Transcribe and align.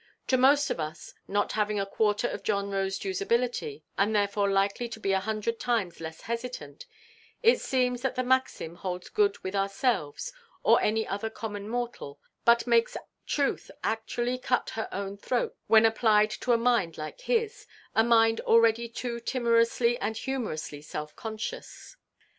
To 0.29 0.35
most 0.35 0.71
of 0.71 0.79
us 0.79 1.13
(not 1.27 1.51
having 1.51 1.79
a 1.79 1.85
quarter 1.85 2.27
of 2.27 2.41
John 2.41 2.71
Rosedewʼs 2.71 3.21
ability, 3.21 3.83
and 3.99 4.15
therefore 4.15 4.49
likely 4.49 4.89
to 4.89 4.99
be 4.99 5.11
a 5.11 5.19
hundred 5.19 5.59
times 5.59 5.99
less 6.01 6.21
hesitant) 6.21 6.87
it 7.43 7.61
seems 7.61 8.01
that 8.01 8.15
the 8.15 8.23
maxim 8.23 8.77
holds 8.77 9.09
good 9.09 9.37
with 9.43 9.53
ourselves, 9.55 10.33
or 10.63 10.81
any 10.81 11.07
other 11.07 11.29
common 11.29 11.69
mortal, 11.69 12.19
but 12.45 12.65
makes 12.65 12.97
Truth 13.27 13.69
actually 13.83 14.39
cut 14.39 14.71
her 14.71 14.89
own 14.91 15.17
throat 15.17 15.55
when 15.67 15.85
applied 15.85 16.31
to 16.31 16.51
a 16.51 16.57
mind 16.57 16.97
like 16.97 17.21
his—a 17.21 18.03
mind 18.03 18.41
already 18.41 18.89
too 18.89 19.19
timorously 19.19 19.99
and 19.99 20.17
humorously 20.17 20.81
self–conscious. 20.81 21.95